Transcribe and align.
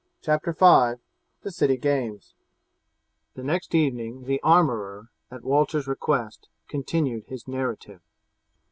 CHAPTER 0.23 0.51
V: 0.51 0.99
THE 1.43 1.51
CITY 1.51 1.77
GAMES 1.77 2.33
The 3.35 3.43
next 3.43 3.75
evening 3.75 4.23
the 4.23 4.41
armourer, 4.41 5.11
at 5.29 5.43
Walter's 5.43 5.85
request, 5.87 6.49
continued 6.67 7.25
his 7.27 7.47
narrative. 7.47 8.01